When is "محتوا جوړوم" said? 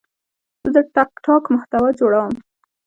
1.53-2.33